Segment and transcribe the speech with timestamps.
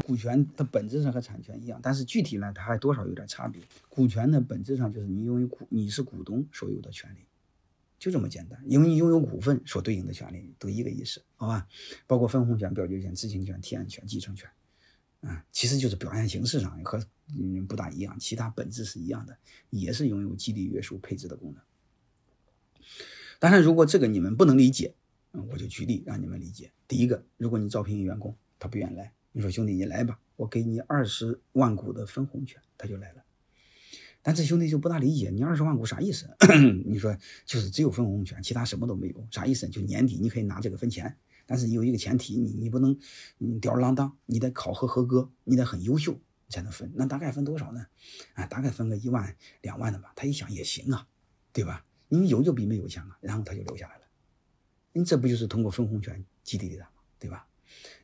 [0.00, 3.62] 股权它本质上和产权一样，但是具体呢，它还多少有点差别。
[3.88, 7.18] 股权呢，本质上就是你拥有股，你是股东所有的权利，
[7.98, 8.62] 就这么简单。
[8.66, 11.66] 因为你拥有股份所对应的权利都一个意思，好吧？
[12.06, 14.48] 包括分红权、表决权、知情权、提案权、继承权，
[15.20, 17.04] 啊，其实就是表现形式上和
[17.38, 19.36] 嗯不大一样，其他本质是一样的，
[19.70, 21.62] 也是拥有激励、约束、配置的功能。
[23.38, 24.94] 当然，如果这个你们不能理解，
[25.32, 26.70] 嗯，我就举例让你们理解。
[26.86, 29.12] 第一个，如果你招聘员工，他不愿意来。
[29.32, 33.24] 你说兄弟，你来吧，我给你二十万股的分红权，他就来了。
[34.22, 36.28] 但这兄弟就不大理解，你二十万股啥意思？
[36.84, 39.68] 你说就是只有分红权，其他什么都没有，啥意思？
[39.68, 42.96] 就年底你可以拿这个分钱，但是有一个前提，你你不能
[43.38, 46.92] 你吊儿郎当，你得考核合格，你得很优秀才能分。
[46.94, 47.86] 那大概分多少呢？
[48.34, 50.12] 啊，大概分个一万两万的吧。
[50.14, 51.08] 他一想也行啊，
[51.52, 51.84] 对吧？
[52.08, 54.02] 你有就比没有强啊，然后他就留下来了。
[54.92, 56.90] 你这不就是通过分红权激励的吗？
[57.18, 57.48] 对吧？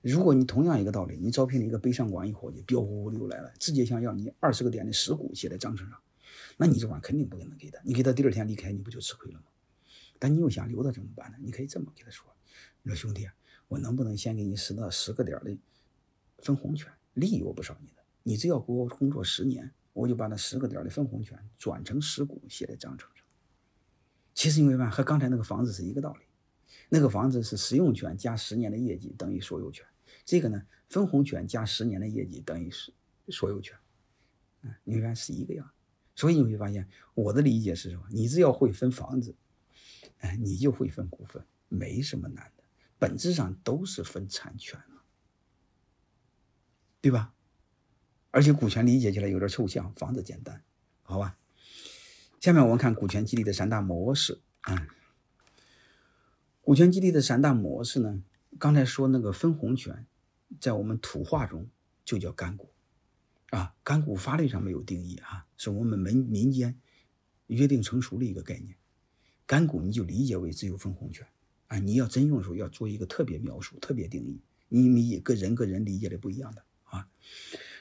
[0.02, 6.00] 如果你同样一个道理，你招聘了一个北上广一伙计，彪呼呼的又来了，直接想要你二十个点的实股写在章程上，
[6.56, 9.47] 那你这玩意肯定不可能给他，你给他第二天离开，你不就吃亏了吗？
[10.19, 11.37] 但你又想留他怎么办呢？
[11.41, 12.27] 你可以这么给他说
[12.83, 13.28] ：“你说兄弟，
[13.67, 15.56] 我能不能先给你十到十个点的
[16.39, 16.92] 分红权？
[17.15, 23.25] 利益我不少你的，你只要给我工作十年，我就把那十个点的分红权转成实股写在章程上。
[24.34, 26.20] 其实因为嘛，和刚才那个房子是一个道理。”
[26.91, 29.87] 那个房子是使用权加十年的业绩等于所有权，
[30.29, 32.93] 这个呢，分红权加十年的业绩等于是
[33.31, 33.75] 所有权，
[34.61, 35.71] 嗯，你会发现是一个样。
[36.15, 38.03] 所以你会发现，我的理解是什么？
[38.11, 39.34] 你只要会分房子，
[40.19, 42.65] 哎，你就会分股份，没什么难的，
[42.99, 44.79] 本质上都是分产权
[47.01, 47.33] 对吧？
[48.31, 50.62] 而且股权理解起来有点抽象，房子简单，
[51.01, 51.39] 好吧？
[52.39, 54.89] 下面我们看股权激励的三大模式，啊。
[56.61, 58.23] 股权激励的三大模式呢？
[58.59, 60.06] 刚才说那个分红权，
[60.60, 61.68] 在我们土话中
[62.04, 62.70] 就叫干股，
[63.50, 66.80] 啊，干股法律上没有定义啊，是我们民民间
[67.48, 68.76] 约定成熟的一个概念。
[69.46, 71.26] 干股你就理解为只有分红权
[71.69, 77.08] 啊，你要真用的时候要做一个特别描述、特别定义，因为一个人个人理解的不一样的啊。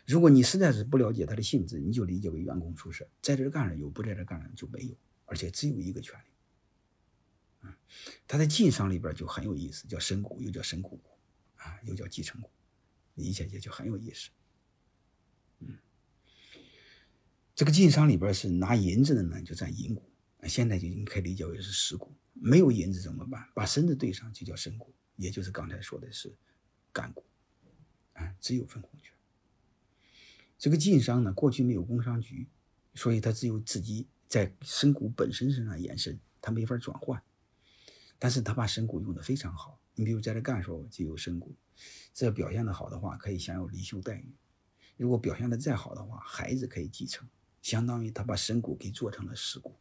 [0.05, 4.95] 如果你实在是不了解它的性质，你就理解为员工出事，在这干了有，不在这干了就没有，
[5.25, 7.69] 而且只有一个权利。
[8.25, 11.09] 它在晋商里边就很有意思，叫身股，又叫身股股，
[11.55, 12.49] 啊，又叫继承股，
[13.17, 14.29] 理解也就很有意思。
[15.59, 15.77] 嗯，
[17.53, 20.09] 这个晋商里边是拿银子的呢，就占银股，
[20.43, 22.15] 现在就你可以理解为是实股。
[22.33, 23.49] 没有银子怎么办？
[23.55, 26.37] 把身子对上就叫身股，也就是刚才说的是
[26.93, 27.25] 干股，
[28.13, 29.11] 啊，只有分红权。
[30.59, 32.47] 这个晋商呢，过去没有工商局，
[32.93, 37.23] 所以他只有自己在身股本身身上延伸，他没法转换。
[38.19, 41.55] 但是他把身股用的非常好，你比如在这干时候就有身股，
[42.13, 44.33] 这表现的好的话可以享有离休待遇；
[44.97, 47.27] 如果表现的再好的话，孩子可以继承，
[47.61, 49.75] 相当于他把身股给做成了实股，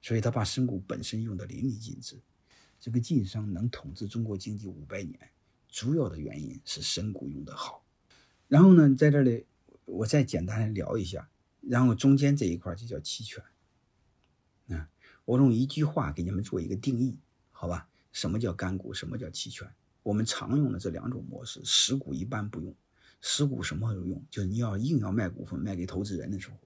[0.00, 2.20] 所以他把身股本身用的淋漓尽致。
[2.78, 5.18] 这个晋商能统治中国经济五百年，
[5.68, 7.84] 主要的原因是身股用的好。
[8.48, 9.46] 然后呢，在这里
[9.84, 11.28] 我再简单的聊一下，
[11.60, 13.44] 然后中间这一块就叫期权，
[14.68, 14.88] 啊，
[15.24, 17.18] 我用一句话给你们做一个定义。
[17.58, 18.92] 好吧，什么叫干股？
[18.92, 19.66] 什么叫期权？
[20.02, 22.76] 我们常用的这两种模式，实股一般不用。
[23.22, 24.22] 实股什么时候用？
[24.30, 26.58] 就是你要硬要卖股份卖给投资人的时候，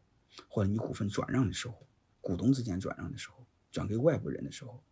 [0.48, 1.86] 或者你股份转让的时候，
[2.20, 4.82] 股东之间转让的时候，转给外部人的时候，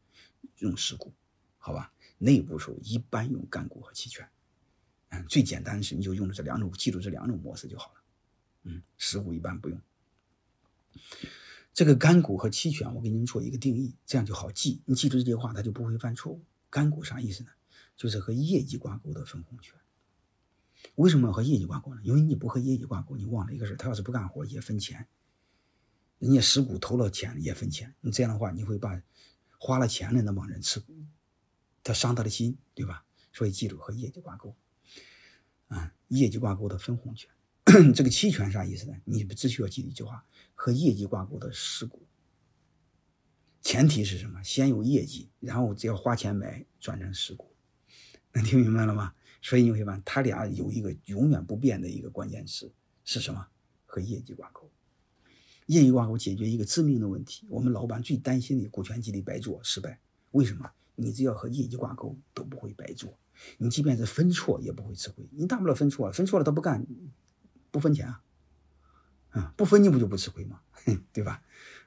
[0.58, 1.12] 用实股。
[1.58, 4.26] 好吧，内部时候一般用干股和期权。
[5.08, 8.00] 嗯，最简单的是你就用这两种，记住这两种模式就好了。
[8.62, 9.80] 嗯，实股一般不用。
[11.78, 14.82] 这个干股和期权，我给你们做一个定义，这样就好记。
[14.84, 16.42] 你记住这句话，他就不会犯错误。
[16.70, 17.50] 干股啥意思呢？
[17.96, 19.76] 就是和业绩挂钩的分红权。
[20.96, 22.00] 为什么要和业绩挂钩呢？
[22.02, 25.06] 因为你不和业绩挂钩，你忘了一个事他要是不干活也分钱，
[26.18, 27.94] 人家实股投了钱也分钱。
[28.00, 29.00] 你这样的话，你会把
[29.56, 30.82] 花了钱的那帮人吃，
[31.84, 33.04] 他伤他的心，对吧？
[33.32, 34.52] 所以记住和业绩挂钩。
[35.68, 37.30] 啊，业绩挂钩的分红权。
[37.94, 38.96] 这个期权啥意思呢？
[39.04, 40.24] 你只需要记一句话。
[40.54, 42.02] 和业绩挂钩的实股，
[43.62, 44.42] 前提是什么？
[44.42, 47.54] 先有业绩，然后只要花钱买，转成实股，
[48.32, 49.14] 能听明白了吗？
[49.40, 52.72] 所以你会发现，他俩有一个永远不变的一个关键词
[53.04, 53.46] 是什么？
[53.86, 54.68] 和业绩挂钩。
[55.66, 60.00] 业绩挂钩解决一个致命的问题，我们老板最担心的股权激励白做失败。
[60.32, 60.68] 为什么？
[60.96, 63.16] 你只要和业绩挂钩，都不会白做。
[63.58, 65.24] 你即便是分错，也不会吃亏。
[65.30, 66.84] 你大不了分错，分错了他不干，
[67.78, 68.22] 不分钱啊。
[69.30, 70.60] 啊，不分你不就不吃亏吗？
[71.12, 71.40] 对吧？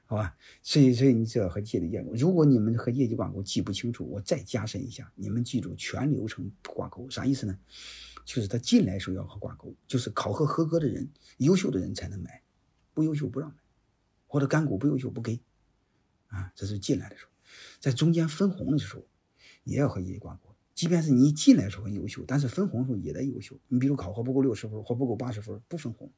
[0.06, 2.14] 好吧，所以所以你只要和业绩挂钩。
[2.14, 7.58] 如果你们和业绩挂钩记不清楚，我再加深一下，你们记住全流程挂钩啥意思呢？
[8.24, 12.42] 就是他进来时候要和挂钩，就是考核合格的人、优秀的人才能买，
[12.94, 13.56] 不优秀不让买，
[14.26, 15.40] 或者干股不优秀不给，
[16.28, 17.30] 啊，这是进来的时候，
[17.80, 19.04] 在中间分红的时候
[19.64, 20.51] 也要和业绩挂钩。
[20.74, 23.58] 即便是你进来的时候很优秀，但是分红的时候也得优秀。
[23.68, 26.10] 你比如考核不够六十分或不够八十分，不分红，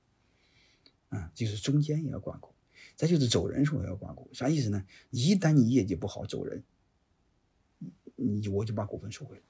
[1.08, 2.54] 啊，就是中间也要挂钩。
[2.96, 4.84] 再就是走人时候也要挂钩，啥意思呢？
[5.10, 6.62] 一旦你业绩不好走人，
[8.14, 9.42] 你我就把股份收回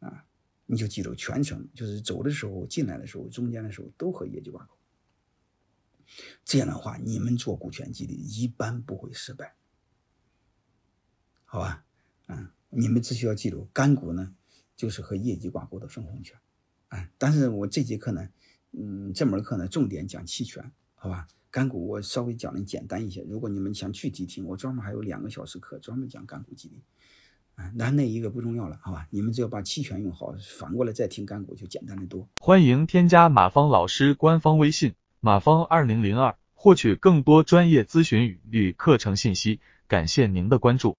[0.00, 0.26] 来，啊，
[0.66, 4.74] 你就记住全程就是走的时候、进来的时候、中间的时候都和业绩挂钩。
[6.44, 9.54] 这样的话，你们做股权激励一般不会失败，
[11.46, 11.84] 好吧？
[12.26, 14.32] 嗯，你们只需要记住，干股呢
[14.76, 16.38] 就是和业绩挂钩的分红权，
[16.88, 18.28] 啊，但是我这节课呢，
[18.72, 21.26] 嗯，这门课呢重点讲期权，好吧？
[21.50, 26.80] 干股我稍微讲的简单一些，如果你们想具体听，我专门还有两个小时课专门讲干股激励，
[27.56, 29.08] 啊，那那一个不重要了，好吧？
[29.10, 32.28] 你们只要把期权用好，反过来再听干股就简单的多。
[32.38, 39.58] 欢迎添加马芳老师官方微信马芳二零零二，获取更多专业咨询与课程信息。
[39.88, 40.96] 感谢您的关注。